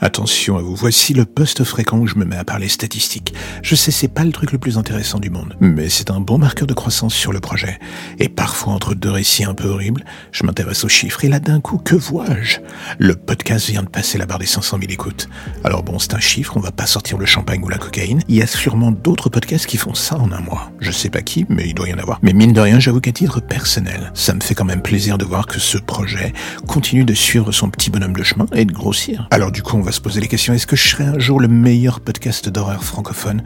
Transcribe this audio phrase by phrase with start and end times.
[0.00, 3.34] Attention à vous, voici le poste fréquent où je me mets à parler statistiques.
[3.62, 6.38] Je sais, c'est pas le truc le plus intéressant du monde, mais c'est un bon
[6.38, 7.80] marqueur de croissance sur le projet.
[8.20, 11.60] Et parfois, entre deux récits un peu horribles, je m'intéresse aux chiffres et là d'un
[11.60, 12.58] coup, que vois-je?
[12.98, 15.28] Le podcast vient de passer la barre des 500 000 écoutes.
[15.64, 18.22] Alors bon, c'est un chiffre, on va pas sortir le champagne ou la cocaïne.
[18.28, 20.70] Il y a sûrement d'autres podcasts qui font ça en un mois.
[20.78, 22.20] Je sais pas qui, mais il doit y en avoir.
[22.22, 25.24] Mais mine de rien, j'avoue qu'à titre personnel, ça me fait quand même plaisir de
[25.24, 26.32] voir que ce projet
[26.68, 29.26] continue de suivre son petit bonhomme de chemin et de grossir.
[29.32, 30.54] Alors du coup, on va se poser les questions.
[30.54, 33.42] Est-ce que je serai un jour le meilleur podcast d'horreur francophone?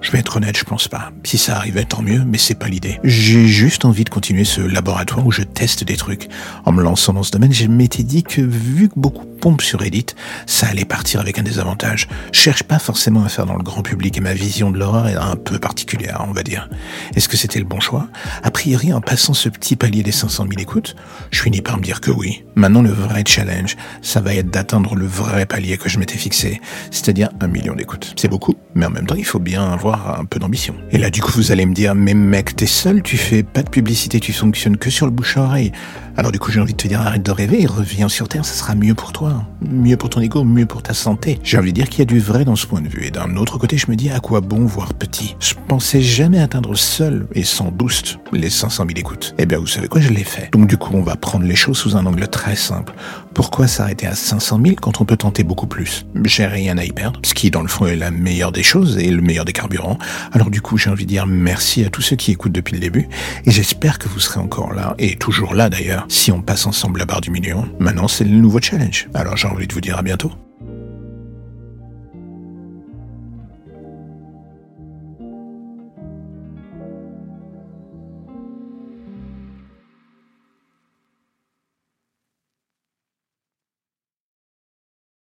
[0.00, 1.12] Je vais être honnête, je pense pas.
[1.24, 3.00] Si ça arrivait, tant mieux, mais c'est pas l'idée.
[3.04, 6.28] J'ai juste envie de continuer ce laboratoire où je teste des trucs.
[6.66, 9.80] En me lançant dans ce domaine, je m'étais dit que vu que beaucoup pompent sur
[9.80, 10.06] Reddit,
[10.46, 12.08] ça allait partir avec un désavantage.
[12.32, 15.06] Je cherche pas forcément à faire dans le grand public et ma vision de l'horreur
[15.06, 16.70] est un peu particulière, on va dire.
[17.14, 18.08] Est-ce que c'était le bon choix?
[18.42, 20.96] A priori, en passant ce petit palier des 500 000 écoutes,
[21.30, 22.42] je finis par me dire que oui.
[22.54, 26.62] Maintenant, le vrai challenge, ça va être d'atteindre le vrai palier que je m'étais fixé,
[26.90, 28.14] c'est-à-dire un million d'écoutes.
[28.16, 30.74] C'est beaucoup, mais en même temps, il faut bien avoir un peu d'ambition.
[30.90, 33.62] Et là, du coup, vous allez me dire, mais mec, t'es seul, tu fais pas
[33.62, 35.70] de publicité, tu fonctionnes que sur le bouche-oreille.
[36.16, 38.54] Alors du coup, j'ai envie de te dire, arrête de rêver reviens sur Terre, ça
[38.54, 39.44] sera mieux pour toi.
[39.68, 41.40] Mieux pour ton ego, mieux pour ta santé.
[41.42, 43.04] J'ai envie de dire qu'il y a du vrai dans ce point de vue.
[43.06, 45.34] Et d'un autre côté, je me dis, à quoi bon voir petit?
[45.40, 49.34] Je pensais jamais atteindre seul et sans boost les 500 000 écoutes.
[49.38, 50.52] Eh bien, vous savez quoi, je l'ai fait.
[50.52, 52.92] Donc du coup, on va prendre les choses sous un angle très simple.
[53.34, 56.06] Pourquoi s'arrêter à 500 000 quand on peut tenter beaucoup plus?
[56.24, 58.96] J'ai rien à y perdre, ce qui dans le fond est la meilleure des choses
[58.98, 59.98] et le meilleur des carburants.
[60.32, 62.80] Alors du coup, j'ai envie de dire merci à tous ceux qui écoutent depuis le
[62.80, 63.08] début
[63.44, 67.00] et j'espère que vous serez encore là et toujours là d'ailleurs si on passe ensemble
[67.00, 67.68] la barre du million.
[67.80, 69.08] Maintenant, c'est le nouveau challenge.
[69.14, 70.30] Alors j'ai envie de vous dire à bientôt.